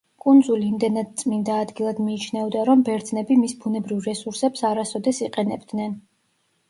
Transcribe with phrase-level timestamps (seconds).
[0.23, 5.95] კუნძული იმდენად წმინდა ადგილად მიიჩნეოდა, რომ ბერძნები მის ბუნებრივ რესურსებს არასოდეს იყენებდნენ.